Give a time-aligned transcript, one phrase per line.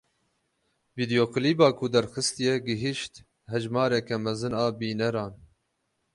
[0.97, 3.13] Vîdeoklîba ku derxistiye gihîşt
[3.51, 5.33] hejmareke mezin a bîneran.